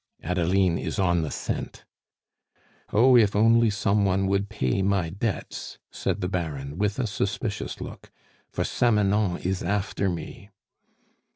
[0.23, 1.85] "Adeline is on the scent."
[2.91, 7.79] "Oh, if only some one would pay my debts!" said the Baron, with a suspicious
[7.79, 8.09] look,
[8.49, 10.49] "for Samanon is after me."